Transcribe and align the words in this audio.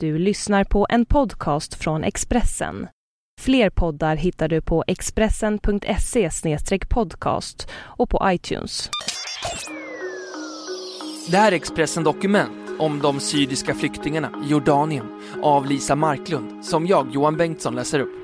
Du 0.00 0.18
lyssnar 0.18 0.64
på 0.64 0.86
en 0.90 1.06
podcast 1.06 1.74
från 1.74 2.04
Expressen. 2.04 2.88
Fler 3.40 3.70
poddar 3.70 4.16
hittar 4.16 4.48
du 4.48 4.60
på 4.60 4.84
expressen.se 4.86 6.30
podcast 6.88 7.68
och 7.74 8.10
på 8.10 8.20
iTunes. 8.24 8.90
Det 11.30 11.36
här 11.36 11.52
är 11.52 11.56
Expressen 11.56 12.04
Dokument 12.04 12.70
om 12.78 12.98
de 12.98 13.20
syriska 13.20 13.74
flyktingarna 13.74 14.30
i 14.46 14.50
Jordanien 14.50 15.06
av 15.42 15.66
Lisa 15.66 15.96
Marklund 15.96 16.64
som 16.64 16.86
jag, 16.86 17.08
Johan 17.12 17.36
Bengtsson, 17.36 17.74
läser 17.74 18.00
upp. 18.00 18.14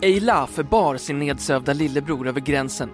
Eila 0.00 0.46
förbar 0.46 0.96
sin 0.96 1.18
nedsövda 1.18 1.72
lillebror 1.72 2.28
över 2.28 2.40
gränsen. 2.40 2.90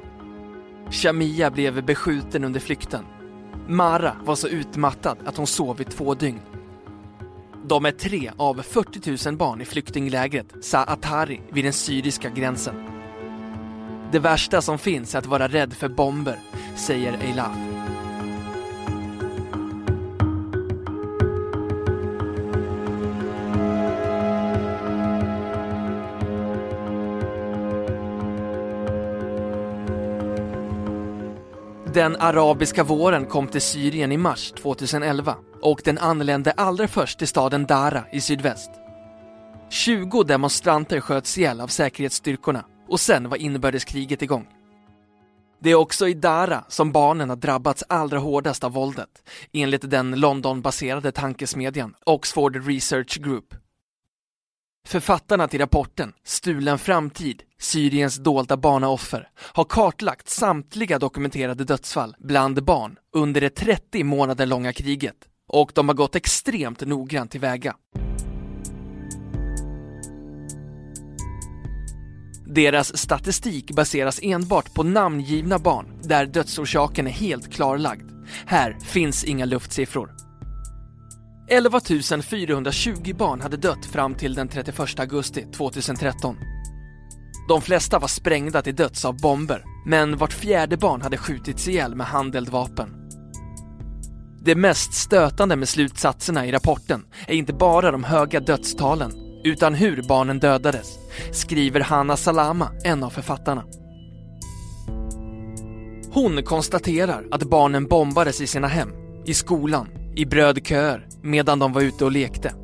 Shamia 0.90 1.50
blev 1.50 1.84
beskjuten 1.84 2.44
under 2.44 2.60
flykten. 2.60 3.04
Mara 3.72 4.16
var 4.24 4.34
så 4.34 4.48
utmattad 4.48 5.18
att 5.24 5.36
hon 5.36 5.46
sov 5.46 5.80
i 5.80 5.84
två 5.84 6.14
dygn. 6.14 6.40
De 7.64 7.84
är 7.84 7.90
tre 7.90 8.30
av 8.36 8.62
40 8.62 9.28
000 9.28 9.36
barn 9.36 9.60
i 9.60 9.64
flyktinglägret 9.64 10.46
Saatari 10.60 11.40
vid 11.52 11.64
den 11.64 11.72
syriska 11.72 12.30
gränsen. 12.30 12.74
Det 14.12 14.18
värsta 14.18 14.62
som 14.62 14.78
finns 14.78 15.14
är 15.14 15.18
att 15.18 15.26
vara 15.26 15.48
rädd 15.48 15.72
för 15.72 15.88
bomber, 15.88 16.38
säger 16.76 17.18
Eilaf. 17.22 17.71
Den 31.94 32.16
arabiska 32.16 32.84
våren 32.84 33.26
kom 33.26 33.48
till 33.48 33.60
Syrien 33.60 34.12
i 34.12 34.16
mars 34.16 34.52
2011 34.52 35.36
och 35.62 35.80
den 35.84 35.98
anlände 35.98 36.52
allra 36.52 36.88
först 36.88 37.18
till 37.18 37.28
staden 37.28 37.66
Dara 37.66 38.04
i 38.12 38.20
sydväst. 38.20 38.70
20 39.70 40.22
demonstranter 40.22 41.00
sköts 41.00 41.38
ihjäl 41.38 41.60
av 41.60 41.66
säkerhetsstyrkorna 41.66 42.64
och 42.88 43.00
sen 43.00 43.28
var 43.28 43.36
inbördeskriget 43.36 44.22
igång. 44.22 44.46
Det 45.60 45.70
är 45.70 45.74
också 45.74 46.08
i 46.08 46.14
Dara 46.14 46.64
som 46.68 46.92
barnen 46.92 47.28
har 47.28 47.36
drabbats 47.36 47.84
allra 47.88 48.18
hårdast 48.18 48.64
av 48.64 48.72
våldet, 48.72 49.28
enligt 49.52 49.90
den 49.90 50.20
Londonbaserade 50.20 51.12
tankesmedjan 51.12 51.94
Oxford 52.06 52.66
Research 52.66 53.20
Group. 53.20 53.54
Författarna 54.88 55.48
till 55.48 55.60
rapporten 55.60 56.12
Stulen 56.24 56.78
framtid, 56.78 57.42
Syriens 57.60 58.16
dolda 58.16 58.56
barnaoffer, 58.56 59.28
har 59.38 59.64
kartlagt 59.64 60.28
samtliga 60.28 60.98
dokumenterade 60.98 61.64
dödsfall 61.64 62.16
bland 62.18 62.64
barn 62.64 62.96
under 63.12 63.40
det 63.40 63.50
30 63.50 64.04
månader 64.04 64.46
långa 64.46 64.72
kriget 64.72 65.16
och 65.48 65.72
de 65.74 65.88
har 65.88 65.94
gått 65.94 66.16
extremt 66.16 66.80
noggrant 66.86 67.30
tillväga. 67.30 67.76
Deras 72.46 72.98
statistik 72.98 73.70
baseras 73.70 74.20
enbart 74.22 74.74
på 74.74 74.82
namngivna 74.82 75.58
barn 75.58 76.00
där 76.02 76.26
dödsorsaken 76.26 77.06
är 77.06 77.10
helt 77.10 77.52
klarlagd. 77.52 78.10
Här 78.46 78.76
finns 78.84 79.24
inga 79.24 79.44
luftsiffror. 79.44 80.31
11 81.52 81.80
420 82.22 83.14
barn 83.14 83.40
hade 83.40 83.56
dött 83.56 83.86
fram 83.86 84.14
till 84.14 84.34
den 84.34 84.48
31 84.48 85.00
augusti 85.00 85.46
2013. 85.56 86.36
De 87.48 87.62
flesta 87.62 87.98
var 87.98 88.08
sprängda 88.08 88.62
till 88.62 88.74
döds 88.74 89.04
av 89.04 89.20
bomber, 89.20 89.64
men 89.86 90.16
vart 90.16 90.32
fjärde 90.32 90.76
barn 90.76 91.02
hade 91.02 91.16
skjutits 91.16 91.68
ihjäl 91.68 91.94
med 91.94 92.06
handeldvapen. 92.06 92.88
Det 94.44 94.54
mest 94.54 94.94
stötande 94.94 95.56
med 95.56 95.68
slutsatserna 95.68 96.46
i 96.46 96.52
rapporten 96.52 97.04
är 97.26 97.34
inte 97.34 97.52
bara 97.52 97.90
de 97.90 98.04
höga 98.04 98.40
dödstalen, 98.40 99.12
utan 99.44 99.74
hur 99.74 100.02
barnen 100.08 100.38
dödades, 100.38 100.98
skriver 101.32 101.80
Hanna 101.80 102.16
Salama, 102.16 102.70
en 102.84 103.04
av 103.04 103.10
författarna. 103.10 103.64
Hon 106.12 106.42
konstaterar 106.42 107.24
att 107.30 107.42
barnen 107.42 107.86
bombades 107.86 108.40
i 108.40 108.46
sina 108.46 108.68
hem, 108.68 108.90
i 109.26 109.34
skolan, 109.34 109.88
i 110.16 110.26
brödköer 110.26 111.06
medan 111.22 111.58
de 111.58 111.72
var 111.72 111.82
ute 111.82 112.04
och 112.04 112.12
lekte. 112.12 112.54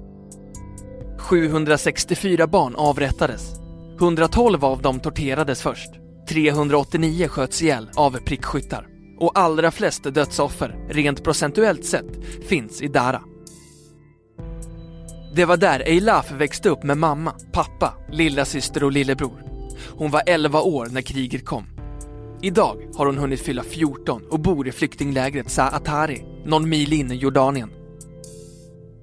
764 1.19 2.47
barn 2.47 2.75
avrättades. 2.77 3.53
112 4.01 4.65
av 4.65 4.83
dem 4.83 5.01
torterades 5.01 5.63
först. 5.63 5.91
389 6.29 7.29
sköts 7.29 7.63
ihjäl 7.63 7.91
av 7.97 8.19
prickskyttar. 8.27 8.87
Och 9.21 9.39
allra 9.39 9.71
flest 9.71 10.05
dödsoffer, 10.05 10.77
rent 10.89 11.25
procentuellt 11.25 11.85
sett, 11.85 12.25
finns 12.49 12.83
i 12.83 12.89
Dara. 12.89 13.23
Det 15.35 15.45
var 15.45 15.57
där 15.57 15.81
Eilaf 15.81 16.33
växte 16.33 16.69
upp 16.69 16.83
med 16.83 16.99
mamma, 16.99 17.35
pappa, 17.53 17.95
lilla 18.13 18.45
syster 18.45 18.85
och 18.85 18.93
lillebror. 18.93 19.43
Hon 19.89 20.11
var 20.11 20.23
11 20.27 20.61
år 20.61 20.89
när 20.91 21.01
kriget 21.03 21.45
kom. 21.45 21.65
Idag 22.43 22.77
har 22.95 23.07
hon 23.07 23.19
hunnit 23.19 23.41
fylla 23.41 23.63
14 23.63 24.23
och 24.31 24.41
bor 24.41 24.69
i 24.69 24.73
flyktinglägret 24.73 25.51
Saatari, 25.51 26.25
någon 26.45 26.69
mil 26.69 26.93
in 26.93 27.13
i 27.13 27.15
Jordanien. 27.15 27.71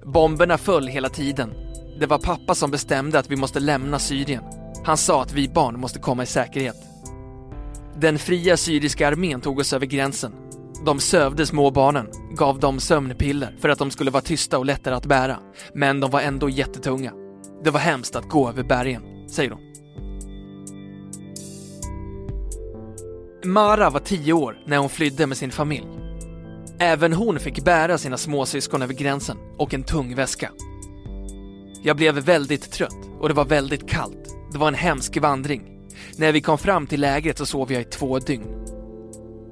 Bomberna 0.06 0.58
föll 0.58 0.88
hela 0.88 1.10
tiden. 1.10 1.54
Det 2.00 2.06
var 2.06 2.18
pappa 2.18 2.56
som 2.56 2.72
bestämde 2.72 3.20
att 3.20 3.32
vi 3.32 3.36
måste 3.36 3.60
lämna 3.60 4.00
Syrien. 4.00 4.44
Han 4.84 4.98
sa 4.98 5.22
att 5.22 5.34
vi 5.34 5.50
barn 5.50 5.80
måste 5.80 6.00
komma 6.00 6.24
i 6.24 6.26
säkerhet. 6.26 6.76
Den 7.98 8.20
fria 8.20 8.58
syriska 8.58 9.08
armén 9.08 9.42
tog 9.42 9.60
oss 9.60 9.74
över 9.74 9.86
gränsen. 9.86 10.32
De 10.86 11.00
sövde 11.00 11.46
småbarnen, 11.46 12.08
gav 12.38 12.60
dem 12.60 12.80
sömnpiller 12.80 13.56
för 13.60 13.70
att 13.70 13.80
de 13.80 13.92
skulle 13.92 14.12
vara 14.12 14.22
tysta 14.22 14.58
och 14.58 14.66
lättare 14.66 14.96
att 14.96 15.06
bära. 15.06 15.40
Men 15.74 16.00
de 16.00 16.12
var 16.12 16.22
ändå 16.22 16.50
jättetunga. 16.50 17.14
Det 17.64 17.70
var 17.70 17.80
hemskt 17.80 18.16
att 18.16 18.30
gå 18.30 18.50
över 18.50 18.64
bergen, 18.64 19.02
säger 19.30 19.52
hon. 19.52 19.62
Mara 23.52 23.90
var 23.90 24.00
tio 24.00 24.34
år 24.34 24.58
när 24.66 24.78
hon 24.78 24.90
flydde 24.90 25.28
med 25.28 25.38
sin 25.38 25.52
familj. 25.52 26.05
Även 26.80 27.14
hon 27.14 27.40
fick 27.40 27.64
bära 27.64 27.98
sina 27.98 28.18
småsyskon 28.18 28.82
över 28.82 28.94
gränsen 28.94 29.38
och 29.58 29.74
en 29.74 29.84
tung 29.84 30.16
väska. 30.16 30.52
Jag 31.84 31.98
blev 31.98 32.16
väldigt 32.16 32.72
trött 32.72 33.10
och 33.20 33.28
det 33.28 33.34
var 33.34 33.46
väldigt 33.46 33.90
kallt. 33.90 34.36
Det 34.52 34.58
var 34.58 34.68
en 34.68 34.74
hemsk 34.74 35.18
vandring. 35.18 35.62
När 36.18 36.32
vi 36.32 36.42
kom 36.42 36.58
fram 36.58 36.88
till 36.88 37.02
lägret 37.02 37.38
så 37.38 37.46
sov 37.46 37.74
jag 37.74 37.82
i 37.82 37.86
två 37.86 38.20
dygn. 38.20 38.66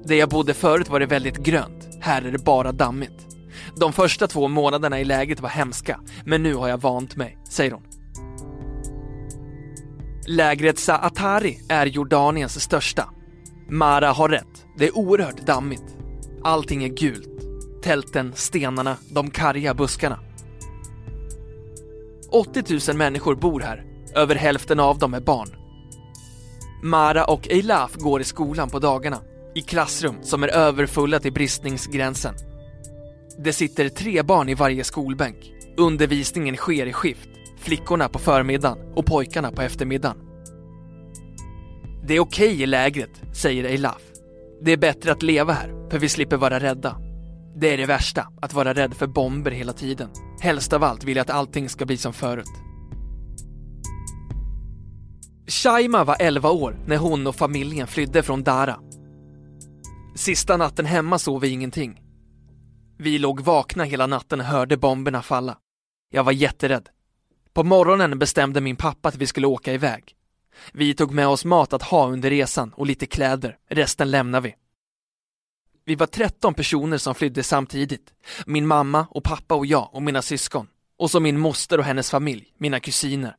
Där 0.05 0.15
jag 0.15 0.29
bodde 0.29 0.53
förut 0.53 0.89
var 0.89 0.99
det 0.99 1.05
väldigt 1.05 1.37
grönt. 1.37 1.87
Här 2.01 2.21
är 2.21 2.31
det 2.31 2.43
bara 2.43 2.71
dammigt. 2.71 3.27
De 3.75 3.93
första 3.93 4.27
två 4.27 4.47
månaderna 4.47 4.99
i 4.99 5.05
lägret 5.05 5.39
var 5.39 5.49
hemska, 5.49 5.99
men 6.25 6.43
nu 6.43 6.53
har 6.53 6.69
jag 6.69 6.81
vant 6.81 7.15
mig, 7.15 7.37
säger 7.49 7.71
hon. 7.71 7.83
Lägret 10.27 10.79
Saatari 10.79 11.59
är 11.69 11.85
Jordaniens 11.85 12.61
största. 12.61 13.09
Mara 13.69 14.11
har 14.11 14.29
rätt. 14.29 14.65
Det 14.77 14.87
är 14.87 14.97
oerhört 14.97 15.45
dammigt. 15.45 16.02
Allting 16.45 16.83
är 16.83 16.87
gult. 16.87 17.29
Tälten, 17.81 18.33
stenarna, 18.35 18.97
de 19.09 19.29
karga 19.29 19.73
buskarna. 19.73 20.19
80 22.31 22.91
000 22.91 22.97
människor 22.97 23.35
bor 23.35 23.59
här. 23.61 23.85
Över 24.15 24.35
hälften 24.35 24.79
av 24.79 24.97
dem 24.99 25.13
är 25.13 25.19
barn. 25.19 25.49
Mara 26.83 27.25
och 27.25 27.47
Eilaf 27.49 27.95
går 27.95 28.21
i 28.21 28.23
skolan 28.23 28.69
på 28.69 28.79
dagarna. 28.79 29.19
I 29.55 29.61
klassrum 29.61 30.15
som 30.21 30.43
är 30.43 30.47
överfulla 30.47 31.19
till 31.19 31.33
bristningsgränsen. 31.33 32.35
Det 33.39 33.53
sitter 33.53 33.89
tre 33.89 34.21
barn 34.21 34.49
i 34.49 34.53
varje 34.53 34.83
skolbänk. 34.83 35.51
Undervisningen 35.77 36.55
sker 36.55 36.85
i 36.85 36.93
skift. 36.93 37.29
Flickorna 37.59 38.09
på 38.09 38.19
förmiddagen 38.19 38.77
och 38.95 39.05
pojkarna 39.05 39.51
på 39.51 39.61
eftermiddagen. 39.61 40.17
Det 42.07 42.15
är 42.15 42.19
okej 42.19 42.49
okay 42.49 42.63
i 42.63 42.65
lägret, 42.65 43.21
säger 43.33 43.63
Eilaf. 43.63 44.12
Det 44.65 44.71
är 44.71 44.77
bättre 44.77 45.11
att 45.11 45.23
leva 45.23 45.53
här, 45.53 45.89
för 45.89 45.99
vi 45.99 46.09
slipper 46.09 46.37
vara 46.37 46.59
rädda. 46.59 46.97
Det 47.55 47.73
är 47.73 47.77
det 47.77 47.85
värsta, 47.85 48.27
att 48.41 48.53
vara 48.53 48.73
rädd 48.73 48.93
för 48.93 49.07
bomber 49.07 49.51
hela 49.51 49.73
tiden. 49.73 50.09
Helst 50.41 50.73
av 50.73 50.83
allt 50.83 51.03
vill 51.03 51.17
jag 51.17 51.21
att 51.21 51.29
allting 51.29 51.69
ska 51.69 51.85
bli 51.85 51.97
som 51.97 52.13
förut. 52.13 52.51
Shaima 55.47 56.03
var 56.03 56.17
11 56.19 56.51
år 56.51 56.79
när 56.87 56.97
hon 56.97 57.27
och 57.27 57.35
familjen 57.35 57.87
flydde 57.87 58.23
från 58.23 58.43
Dara. 58.43 58.79
Sista 60.15 60.57
natten 60.57 60.85
hemma 60.85 61.19
sov 61.19 61.41
vi 61.41 61.49
ingenting. 61.49 62.01
Vi 62.97 63.17
låg 63.17 63.39
vakna 63.39 63.83
hela 63.83 64.07
natten 64.07 64.39
och 64.39 64.45
hörde 64.45 64.77
bomberna 64.77 65.21
falla. 65.21 65.57
Jag 66.09 66.23
var 66.23 66.31
jätterädd. 66.31 66.89
På 67.53 67.63
morgonen 67.63 68.19
bestämde 68.19 68.61
min 68.61 68.75
pappa 68.75 69.09
att 69.09 69.15
vi 69.15 69.27
skulle 69.27 69.47
åka 69.47 69.73
iväg. 69.73 70.15
Vi 70.71 70.93
tog 70.93 71.11
med 71.11 71.27
oss 71.27 71.45
mat 71.45 71.73
att 71.73 71.83
ha 71.83 72.07
under 72.07 72.29
resan 72.29 72.73
och 72.73 72.85
lite 72.85 73.05
kläder, 73.05 73.57
resten 73.69 74.11
lämnar 74.11 74.41
vi. 74.41 74.55
Vi 75.85 75.95
var 75.95 76.07
13 76.07 76.53
personer 76.53 76.97
som 76.97 77.15
flydde 77.15 77.43
samtidigt. 77.43 78.13
Min 78.45 78.67
mamma 78.67 79.07
och 79.09 79.23
pappa 79.23 79.55
och 79.55 79.65
jag 79.65 79.89
och 79.93 80.03
mina 80.03 80.21
syskon. 80.21 80.67
Och 80.97 81.11
så 81.11 81.19
min 81.19 81.39
moster 81.39 81.77
och 81.77 81.83
hennes 81.83 82.11
familj, 82.11 82.53
mina 82.57 82.79
kusiner. 82.79 83.35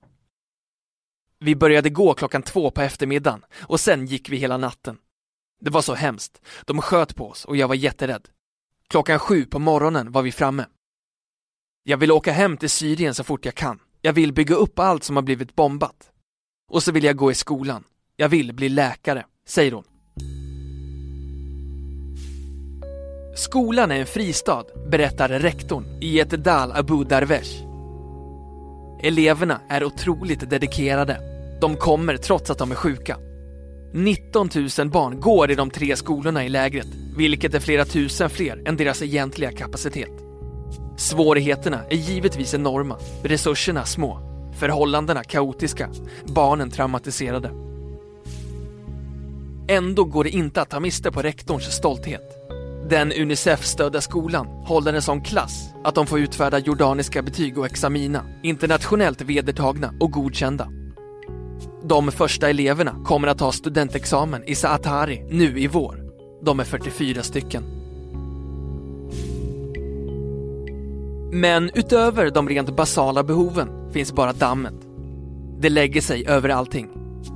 Vi 1.38 1.56
började 1.56 1.90
gå 1.90 2.14
klockan 2.14 2.42
två 2.42 2.70
på 2.70 2.80
eftermiddagen 2.80 3.44
och 3.60 3.80
sen 3.80 4.06
gick 4.06 4.28
vi 4.28 4.36
hela 4.36 4.56
natten. 4.56 4.98
Det 5.60 5.70
var 5.70 5.82
så 5.82 5.94
hemskt. 5.94 6.40
De 6.64 6.82
sköt 6.82 7.16
på 7.16 7.28
oss 7.28 7.44
och 7.44 7.56
jag 7.56 7.68
var 7.68 7.74
jätterädd. 7.74 8.28
Klockan 8.88 9.18
sju 9.18 9.44
på 9.44 9.58
morgonen 9.58 10.12
var 10.12 10.22
vi 10.22 10.32
framme. 10.32 10.66
Jag 11.82 11.96
vill 11.96 12.12
åka 12.12 12.32
hem 12.32 12.56
till 12.56 12.70
Syrien 12.70 13.14
så 13.14 13.24
fort 13.24 13.44
jag 13.44 13.54
kan. 13.54 13.80
Jag 14.00 14.12
vill 14.12 14.32
bygga 14.32 14.54
upp 14.54 14.78
allt 14.78 15.04
som 15.04 15.16
har 15.16 15.22
blivit 15.22 15.54
bombat. 15.54 16.10
Och 16.74 16.82
så 16.82 16.92
vill 16.92 17.04
jag 17.04 17.16
gå 17.16 17.30
i 17.30 17.34
skolan. 17.34 17.84
Jag 18.16 18.28
vill 18.28 18.54
bli 18.54 18.68
läkare, 18.68 19.24
säger 19.48 19.72
hon. 19.72 19.84
Skolan 23.36 23.90
är 23.90 24.00
en 24.00 24.06
fristad, 24.06 24.64
berättar 24.90 25.28
rektorn 25.28 25.84
i 26.00 26.20
ett 26.20 26.30
Dal 26.30 26.72
Abu 26.72 27.04
Darvesh. 27.04 27.64
Eleverna 29.02 29.60
är 29.68 29.84
otroligt 29.84 30.50
dedikerade. 30.50 31.18
De 31.60 31.76
kommer 31.76 32.16
trots 32.16 32.50
att 32.50 32.58
de 32.58 32.70
är 32.70 32.74
sjuka. 32.74 33.16
19 33.92 34.50
000 34.78 34.90
barn 34.90 35.20
går 35.20 35.50
i 35.50 35.54
de 35.54 35.70
tre 35.70 35.96
skolorna 35.96 36.44
i 36.44 36.48
lägret, 36.48 36.88
vilket 37.16 37.54
är 37.54 37.60
flera 37.60 37.84
tusen 37.84 38.30
fler 38.30 38.62
än 38.68 38.76
deras 38.76 39.02
egentliga 39.02 39.52
kapacitet. 39.52 40.12
Svårigheterna 40.96 41.84
är 41.90 41.96
givetvis 41.96 42.54
enorma, 42.54 42.98
resurserna 43.22 43.84
små, 43.84 44.33
förhållandena 44.58 45.24
kaotiska, 45.24 45.88
barnen 46.24 46.70
traumatiserade. 46.70 47.50
Ändå 49.68 50.04
går 50.04 50.24
det 50.24 50.30
inte 50.30 50.62
att 50.62 50.70
ta 50.70 50.80
miste 50.80 51.10
på 51.10 51.22
rektorns 51.22 51.64
stolthet. 51.64 52.44
Den 52.88 53.12
Unicef-stödda 53.12 54.00
skolan 54.00 54.46
håller 54.46 54.92
en 54.92 55.02
sån 55.02 55.20
klass 55.20 55.70
att 55.84 55.94
de 55.94 56.06
får 56.06 56.20
utfärda 56.20 56.58
jordaniska 56.58 57.22
betyg 57.22 57.58
och 57.58 57.66
examina, 57.66 58.24
internationellt 58.42 59.20
vedertagna 59.20 59.94
och 60.00 60.10
godkända. 60.10 60.68
De 61.82 62.12
första 62.12 62.50
eleverna 62.50 62.96
kommer 63.04 63.28
att 63.28 63.38
ta 63.38 63.52
studentexamen 63.52 64.44
i 64.44 64.54
Saatari 64.54 65.26
nu 65.30 65.58
i 65.58 65.66
vår. 65.66 66.04
De 66.42 66.60
är 66.60 66.64
44 66.64 67.22
stycken. 67.22 67.62
Men 71.32 71.70
utöver 71.74 72.30
de 72.30 72.48
rent 72.48 72.76
basala 72.76 73.22
behoven 73.22 73.68
finns 73.94 74.12
bara 74.12 74.32
dammet. 74.32 74.74
Det 75.60 75.68
lägger 75.68 76.00
sig 76.00 76.26
över 76.26 76.48
allting. 76.48 76.88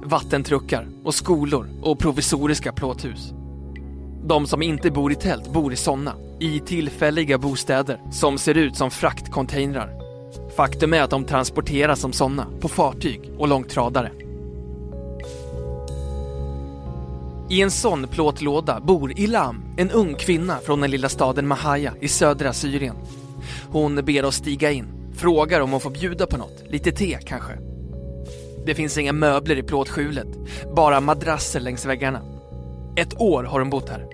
Vattentruckar 0.05 0.89
och 1.05 1.15
skolor 1.15 1.69
och 1.83 1.99
provisoriska 1.99 2.73
plåthus. 2.73 3.33
De 4.25 4.47
som 4.47 4.63
inte 4.63 4.91
bor 4.91 5.13
i 5.13 5.15
tält 5.15 5.53
bor 5.53 5.73
i 5.73 5.77
sådana, 5.77 6.15
i 6.41 6.61
tillfälliga 6.61 7.39
bostäder 7.39 8.01
som 8.11 8.39
ser 8.39 8.55
ut 8.55 8.77
som 8.77 8.91
fraktcontainrar. 8.91 9.93
Faktum 10.57 10.95
är 10.95 11.03
att 11.03 11.11
de 11.11 11.25
transporteras 11.25 12.01
som 12.01 12.13
sådana 12.13 12.47
på 12.61 12.69
fartyg 12.69 13.31
och 13.39 13.49
långtradare. 13.49 14.13
I 17.51 17.63
en 17.63 17.71
sån 17.71 18.09
plåtlåda 18.09 18.81
bor 18.81 19.19
Ilam, 19.19 19.65
en 19.77 19.91
ung 19.91 20.15
kvinna 20.15 20.59
från 20.59 20.81
den 20.81 20.91
lilla 20.91 21.09
staden 21.09 21.47
Mahaya 21.47 21.95
i 22.01 22.09
södra 22.09 22.53
Syrien. 22.53 22.97
Hon 23.71 23.95
ber 24.05 24.25
oss 24.25 24.37
stiga 24.37 24.71
in, 24.71 24.98
frågar 25.19 25.61
om 25.61 25.71
hon 25.71 25.81
får 25.81 25.91
bjuda 25.91 26.27
på 26.27 26.37
något, 26.37 26.63
lite 26.67 26.93
te 26.93 27.19
kanske. 27.25 27.53
Det 28.67 28.75
finns 28.75 28.99
inga 28.99 29.13
möbler 29.13 29.57
i 29.57 29.63
plåtskjulet, 29.63 30.29
bara 30.77 31.01
madrasser 31.01 31.61
längs 31.61 31.87
väggarna. 31.87 32.23
Ett 32.97 33.21
år 33.21 33.45
har 33.45 33.61
hon 33.61 33.71
bott 33.71 33.89
här. 33.89 34.07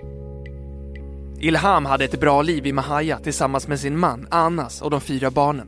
Ilham 1.39 1.85
hade 1.85 2.05
ett 2.05 2.19
bra 2.19 2.41
liv 2.41 2.67
i 2.67 2.73
Mahaya 2.73 3.19
tillsammans 3.19 3.67
med 3.67 3.79
sin 3.79 3.99
man 3.99 4.27
Anas 4.31 4.81
och 4.81 4.91
de 4.91 5.01
fyra 5.01 5.31
barnen. 5.31 5.67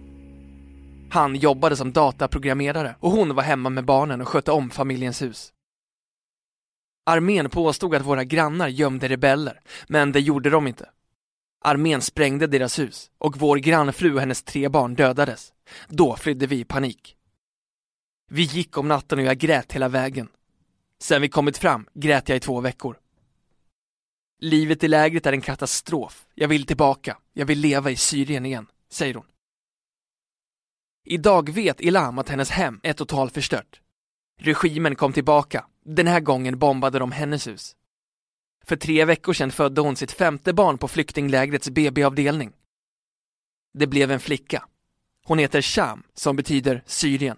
Han 1.10 1.36
jobbade 1.36 1.76
som 1.76 1.92
dataprogrammerare 1.92 2.96
och 3.00 3.12
hon 3.12 3.36
var 3.36 3.44
hemma 3.44 3.70
med 3.70 3.86
barnen 3.86 4.22
och 4.22 4.28
skötte 4.28 4.52
om 4.52 4.70
familjens 4.70 5.22
hus. 5.22 5.54
Armén 7.06 7.50
påstod 7.50 7.96
att 7.96 8.06
våra 8.06 8.24
grannar 8.24 8.68
gömde 8.68 9.08
rebeller, 9.08 9.60
men 9.88 10.12
det 10.12 10.20
gjorde 10.20 10.50
de 10.50 10.68
inte. 10.68 10.90
Armén 11.68 12.02
sprängde 12.02 12.48
deras 12.48 12.80
hus 12.80 13.12
och 13.18 13.38
vår 13.38 13.58
grannfru 13.58 14.14
och 14.14 14.20
hennes 14.20 14.44
tre 14.44 14.70
barn 14.70 14.96
dödades. 14.96 15.54
Då 15.88 16.16
flydde 16.16 16.48
vi 16.48 16.60
i 16.60 16.66
panik. 16.66 17.16
Vi 18.30 18.44
gick 18.44 18.78
om 18.78 18.88
natten 18.88 19.20
och 19.20 19.26
jag 19.26 19.38
grät 19.38 19.72
hela 19.72 19.90
vägen. 19.90 20.30
Sen 21.00 21.22
vi 21.22 21.30
kommit 21.30 21.58
fram 21.58 21.88
grät 21.94 22.30
jag 22.30 22.36
i 22.36 22.40
två 22.40 22.62
veckor. 22.62 22.98
Livet 24.40 24.84
i 24.84 24.88
lägret 24.88 25.26
är 25.26 25.34
en 25.34 25.42
katastrof. 25.42 26.28
Jag 26.36 26.48
vill 26.48 26.66
tillbaka. 26.66 27.18
Jag 27.34 27.46
vill 27.46 27.60
leva 27.60 27.92
i 27.92 27.96
Syrien 27.96 28.46
igen, 28.46 28.68
säger 28.92 29.14
hon. 29.14 29.26
Idag 31.06 31.50
vet 31.50 31.82
Ilham 31.82 32.18
att 32.18 32.30
hennes 32.30 32.50
hem 32.50 32.80
är 32.84 32.94
totalförstört. 32.94 33.82
Regimen 34.40 34.96
kom 34.96 35.14
tillbaka. 35.14 35.66
Den 35.86 36.08
här 36.08 36.20
gången 36.20 36.60
bombade 36.60 37.00
de 37.00 37.12
hennes 37.12 37.48
hus. 37.48 37.76
För 38.68 38.76
tre 38.76 39.06
veckor 39.06 39.34
sedan 39.34 39.52
födde 39.52 39.82
hon 39.82 39.96
sitt 39.96 40.12
femte 40.12 40.54
barn 40.54 40.78
på 40.78 40.88
flyktinglägrets 40.88 41.70
BB-avdelning. 41.70 42.52
Det 43.74 43.88
blev 43.88 44.12
en 44.12 44.20
flicka. 44.20 44.64
Hon 45.26 45.40
heter 45.40 45.62
Sham, 45.62 46.04
som 46.14 46.36
betyder 46.36 46.84
Syrien. 46.86 47.38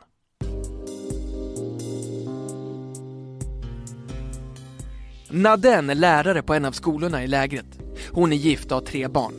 Naden 5.30 5.90
är 5.90 5.96
lärare 5.96 6.42
på 6.42 6.54
en 6.54 6.66
av 6.66 6.72
skolorna 6.72 7.24
i 7.24 7.28
lägret. 7.28 7.80
Hon 8.12 8.34
är 8.34 8.38
gift 8.38 8.72
och 8.72 8.78
har 8.78 8.86
tre 8.86 9.08
barn. 9.08 9.34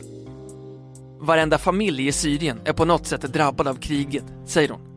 Varenda 1.19 1.57
familj 1.57 2.07
i 2.07 2.11
Syrien 2.11 2.61
är 2.65 2.73
på 2.73 2.85
något 2.85 3.07
sätt 3.07 3.21
drabbad 3.21 3.67
av 3.67 3.75
kriget, 3.75 4.25
säger 4.45 4.69
hon. 4.69 4.90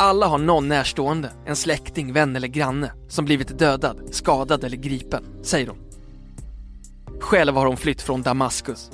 Alla 0.00 0.26
har 0.26 0.38
någon 0.38 0.68
närstående, 0.68 1.30
en 1.46 1.56
släkting, 1.56 2.12
vän 2.12 2.36
eller 2.36 2.48
granne 2.48 2.92
som 3.08 3.24
blivit 3.24 3.58
dödad, 3.58 4.00
skadad 4.10 4.64
eller 4.64 4.76
gripen, 4.76 5.24
säger 5.42 5.66
hon. 5.66 5.78
Själv 7.20 7.54
har 7.54 7.66
hon 7.66 7.76
flytt 7.76 8.02
från 8.02 8.22
Damaskus. 8.22 8.90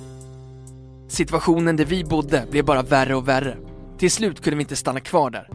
Situationen 1.09 1.77
där 1.77 1.85
vi 1.85 2.05
bodde 2.05 2.47
blev 2.51 2.65
bara 2.65 2.83
värre 2.83 3.15
och 3.15 3.29
värre. 3.29 3.57
Till 3.99 4.11
slut 4.11 4.43
kunde 4.43 4.57
vi 4.57 4.63
inte 4.63 4.77
stanna 4.77 5.01
kvar 5.01 5.31
där. 5.31 5.49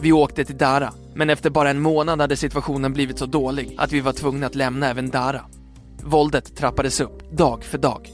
Vi 0.00 0.12
åkte 0.12 0.44
till 0.44 0.58
Dara, 0.58 0.92
men 1.14 1.30
efter 1.30 1.50
bara 1.50 1.70
en 1.70 1.80
månad 1.80 2.20
hade 2.20 2.36
situationen 2.36 2.92
blivit 2.92 3.18
så 3.18 3.26
dålig 3.26 3.74
att 3.78 3.92
vi 3.92 4.00
var 4.00 4.12
tvungna 4.12 4.46
att 4.46 4.54
lämna 4.54 4.90
även 4.90 5.10
Dara. 5.10 5.44
Våldet 6.02 6.56
trappades 6.56 7.00
upp, 7.00 7.30
dag 7.30 7.64
för 7.64 7.78
dag. 7.78 8.10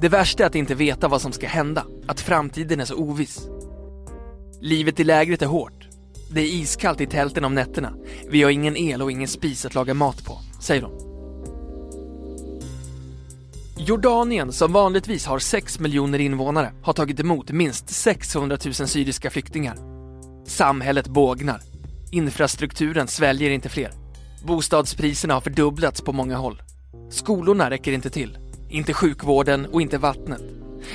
Det 0.00 0.08
värsta 0.08 0.42
är 0.42 0.46
att 0.46 0.54
inte 0.54 0.74
veta 0.74 1.08
vad 1.08 1.20
som 1.20 1.32
ska 1.32 1.46
hända, 1.46 1.84
att 2.06 2.20
framtiden 2.20 2.80
är 2.80 2.84
så 2.84 2.96
oviss. 2.96 3.48
Livet 4.64 5.00
i 5.00 5.04
lägret 5.04 5.42
är 5.42 5.46
hårt. 5.46 5.88
Det 6.30 6.40
är 6.40 6.46
iskallt 6.46 7.00
i 7.00 7.06
tälten 7.06 7.44
om 7.44 7.54
nätterna. 7.54 7.92
Vi 8.28 8.42
har 8.42 8.50
ingen 8.50 8.76
el 8.76 9.02
och 9.02 9.10
ingen 9.10 9.28
spis 9.28 9.66
att 9.66 9.74
laga 9.74 9.94
mat 9.94 10.24
på, 10.24 10.38
säger 10.60 10.82
de. 10.82 10.92
Jordanien, 13.78 14.52
som 14.52 14.72
vanligtvis 14.72 15.26
har 15.26 15.38
6 15.38 15.78
miljoner 15.80 16.18
invånare, 16.18 16.72
har 16.82 16.92
tagit 16.92 17.20
emot 17.20 17.50
minst 17.50 17.90
600 17.90 18.58
000 18.64 18.74
syriska 18.74 19.30
flyktingar. 19.30 19.76
Samhället 20.46 21.08
bågnar. 21.08 21.60
Infrastrukturen 22.12 23.08
sväljer 23.08 23.50
inte 23.50 23.68
fler. 23.68 23.92
Bostadspriserna 24.46 25.34
har 25.34 25.40
fördubblats 25.40 26.00
på 26.00 26.12
många 26.12 26.36
håll. 26.36 26.62
Skolorna 27.10 27.70
räcker 27.70 27.92
inte 27.92 28.10
till. 28.10 28.38
Inte 28.68 28.92
sjukvården 28.92 29.66
och 29.66 29.82
inte 29.82 29.98
vattnet. 29.98 30.42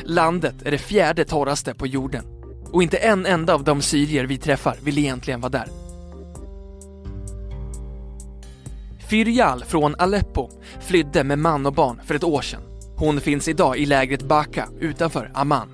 Landet 0.03 0.55
är 0.65 0.71
det 0.71 0.77
fjärde 0.77 1.25
torraste 1.25 1.73
på 1.73 1.87
jorden. 1.87 2.38
Och 2.71 2.83
inte 2.83 2.97
en 2.97 3.25
enda 3.25 3.53
av 3.53 3.63
de 3.63 3.81
syrier 3.81 4.23
vi 4.23 4.37
träffar 4.37 4.77
vill 4.83 4.97
egentligen 4.97 5.41
vara 5.41 5.49
där. 5.49 5.67
Firyal 9.09 9.63
från 9.63 9.95
Aleppo 9.95 10.49
flydde 10.79 11.23
med 11.23 11.39
man 11.39 11.65
och 11.65 11.73
barn 11.73 12.01
för 12.05 12.15
ett 12.15 12.23
år 12.23 12.41
sedan. 12.41 12.61
Hon 12.95 13.21
finns 13.21 13.47
idag 13.47 13.77
i 13.77 13.85
lägret 13.85 14.21
Baka 14.21 14.69
utanför 14.79 15.31
Amman. 15.33 15.69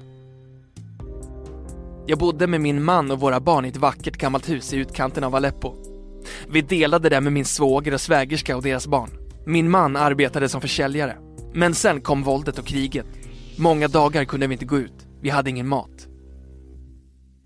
Jag 2.07 2.19
bodde 2.19 2.47
med 2.47 2.61
min 2.61 2.83
man 2.83 3.11
och 3.11 3.19
våra 3.19 3.39
barn 3.39 3.65
i 3.65 3.67
ett 3.67 3.77
vackert 3.77 4.17
gammalt 4.17 4.49
hus 4.49 4.73
i 4.73 4.77
utkanten 4.77 5.23
av 5.23 5.35
Aleppo. 5.35 5.73
Vi 6.49 6.61
delade 6.61 7.09
det 7.09 7.21
med 7.21 7.33
min 7.33 7.45
svåger 7.45 7.93
och 7.93 8.01
svägerska 8.01 8.55
och 8.55 8.63
deras 8.63 8.87
barn. 8.87 9.09
Min 9.45 9.69
man 9.69 9.95
arbetade 9.95 10.49
som 10.49 10.61
försäljare. 10.61 11.17
Men 11.53 11.75
sen 11.75 12.01
kom 12.01 12.23
våldet 12.23 12.59
och 12.59 12.65
kriget. 12.65 13.05
Många 13.57 13.87
dagar 13.87 14.25
kunde 14.25 14.47
vi 14.47 14.53
inte 14.53 14.65
gå 14.65 14.77
ut. 14.77 15.07
Vi 15.21 15.29
hade 15.29 15.49
ingen 15.49 15.67
mat. 15.67 15.94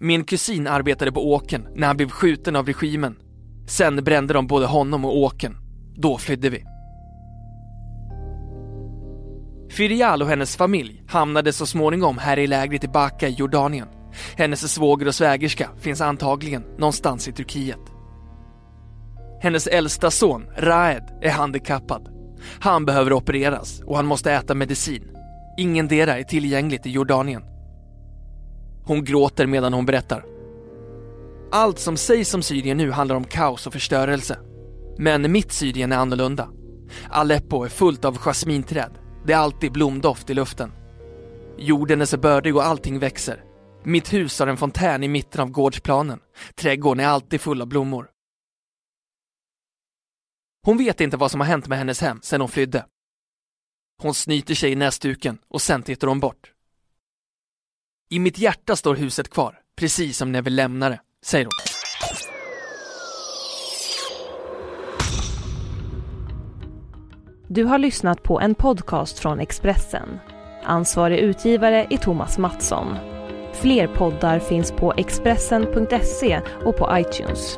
Min 0.01 0.23
kusin 0.23 0.67
arbetade 0.67 1.11
på 1.11 1.31
åken 1.33 1.67
när 1.75 1.87
han 1.87 1.97
blev 1.97 2.09
skjuten 2.09 2.55
av 2.55 2.65
regimen. 2.65 3.15
Sen 3.67 4.03
brände 4.03 4.33
de 4.33 4.47
både 4.47 4.65
honom 4.65 5.05
och 5.05 5.17
åken. 5.17 5.57
Då 5.95 6.17
flydde 6.17 6.49
vi. 6.49 6.63
Firial 9.71 10.21
och 10.21 10.27
hennes 10.27 10.57
familj 10.57 11.03
hamnade 11.07 11.53
så 11.53 11.65
småningom 11.65 12.17
här 12.17 12.39
i 12.39 12.47
lägret 12.47 12.83
i 12.83 12.87
Baka 12.87 13.27
i 13.27 13.31
Jordanien. 13.31 13.87
Hennes 14.37 14.73
svåger 14.73 15.07
och 15.07 15.15
svägerska 15.15 15.69
finns 15.79 16.01
antagligen 16.01 16.63
någonstans 16.77 17.27
i 17.27 17.31
Turkiet. 17.31 17.79
Hennes 19.41 19.67
äldsta 19.67 20.11
son, 20.11 20.45
Raed, 20.57 21.19
är 21.21 21.31
handikappad. 21.31 22.09
Han 22.59 22.85
behöver 22.85 23.13
opereras 23.13 23.81
och 23.85 23.95
han 23.95 24.05
måste 24.05 24.31
äta 24.31 24.55
medicin. 24.55 25.11
Ingendera 25.57 26.19
är 26.19 26.23
tillgängligt 26.23 26.85
i 26.85 26.91
Jordanien. 26.91 27.43
Hon 28.89 29.03
gråter 29.03 29.47
medan 29.47 29.73
hon 29.73 29.85
berättar. 29.85 30.25
Allt 31.51 31.79
som 31.79 31.97
sägs 31.97 32.33
om 32.33 32.41
Syrien 32.41 32.77
nu 32.77 32.91
handlar 32.91 33.15
om 33.15 33.23
kaos 33.23 33.67
och 33.67 33.73
förstörelse. 33.73 34.39
Men 34.97 35.31
mitt 35.31 35.51
Syrien 35.51 35.91
är 35.91 35.97
annorlunda. 35.97 36.49
Aleppo 37.09 37.63
är 37.63 37.69
fullt 37.69 38.05
av 38.05 38.17
jasminträd. 38.17 38.91
Det 39.25 39.33
är 39.33 39.37
alltid 39.37 39.71
blomdoft 39.71 40.29
i 40.29 40.33
luften. 40.33 40.71
Jorden 41.57 42.01
är 42.01 42.05
så 42.05 42.17
bördig 42.17 42.55
och 42.55 42.65
allting 42.65 42.99
växer. 42.99 43.43
Mitt 43.83 44.13
hus 44.13 44.39
har 44.39 44.47
en 44.47 44.57
fontän 44.57 45.03
i 45.03 45.07
mitten 45.07 45.41
av 45.41 45.49
gårdsplanen. 45.49 46.19
Trädgården 46.55 47.05
är 47.05 47.07
alltid 47.07 47.41
full 47.41 47.61
av 47.61 47.67
blommor. 47.67 48.09
Hon 50.65 50.77
vet 50.77 51.01
inte 51.01 51.17
vad 51.17 51.31
som 51.31 51.39
har 51.39 51.47
hänt 51.47 51.67
med 51.67 51.77
hennes 51.77 52.01
hem 52.01 52.19
sedan 52.21 52.41
hon 52.41 52.49
flydde. 52.49 52.85
Hon 54.01 54.13
snyter 54.13 54.55
sig 54.55 54.71
i 54.71 54.75
näsduken 54.75 55.37
och 55.49 55.61
sen 55.61 55.83
tittar 55.83 56.07
hon 56.07 56.19
bort. 56.19 56.53
I 58.11 58.19
mitt 58.19 58.37
hjärta 58.37 58.75
står 58.75 58.95
huset 58.95 59.29
kvar, 59.29 59.55
precis 59.75 60.17
som 60.17 60.31
när 60.31 60.41
vi 60.41 60.49
lämnade 60.49 60.95
det, 60.95 61.01
säger 61.25 61.45
hon. 61.45 61.51
Du 67.47 67.63
har 67.63 67.77
lyssnat 67.77 68.23
på 68.23 68.39
en 68.39 68.55
podcast 68.55 69.19
från 69.19 69.39
Expressen. 69.39 70.19
Ansvarig 70.63 71.19
utgivare 71.19 71.87
är 71.89 71.97
Thomas 71.97 72.37
Mattsson. 72.37 72.95
Fler 73.53 73.87
poddar 73.87 74.39
finns 74.39 74.71
på 74.71 74.93
Expressen.se 74.97 76.41
och 76.65 76.77
på 76.77 76.97
iTunes. 76.97 77.57